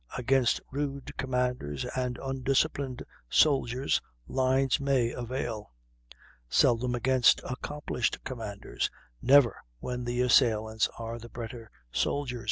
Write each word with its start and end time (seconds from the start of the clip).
Against 0.17 0.61
rude 0.71 1.15
commanders 1.15 1.85
and 1.95 2.17
undisciplined 2.23 3.03
soldiers, 3.29 4.01
lines 4.27 4.79
may 4.79 5.11
avail; 5.11 5.73
seldom 6.49 6.95
against 6.95 7.39
accomplished 7.43 8.17
commanders, 8.23 8.89
never 9.21 9.57
when 9.77 10.03
the 10.05 10.21
assailants 10.21 10.89
are 10.97 11.19
the 11.19 11.29
better 11.29 11.69
soldiers." 11.91 12.39